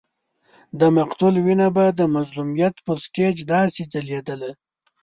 [0.79, 4.51] د مقتول وینه به د مظلومیت پر سټېج داسې ځلېدله.